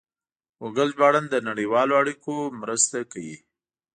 ګوګل 0.59 0.89
ژباړن 0.95 1.25
د 1.29 1.35
نړیوالو 1.49 1.93
اړیکو 2.01 2.33
مرسته 2.61 2.97
کوي. 3.11 3.37